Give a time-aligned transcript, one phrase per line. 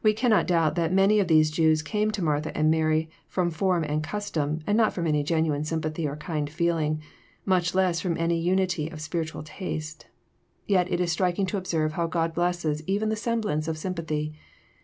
[0.00, 3.82] We cannot doubt that many of these Jews came to Martha and Mary fk'om form
[3.82, 5.08] and custom, and not ttom.
[5.08, 7.02] any genuine sympathy or kind feeling,
[7.44, 10.06] much less from any unity of spiritual taste.
[10.68, 14.34] Yet it is striking to observe how God blesses even the semblance of sympathy.